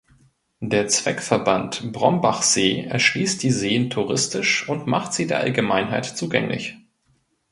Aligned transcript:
Der 0.61 0.87
Zweckverband 0.87 1.91
Brombachsee 1.91 2.85
erschließt 2.85 3.43
die 3.43 3.51
Seen 3.51 3.91
touristisch 3.91 4.67
und 4.67 4.87
macht 4.87 5.13
sie 5.13 5.27
der 5.27 5.41
Allgemeinheit 5.41 6.05
zugänglich. 6.05 6.75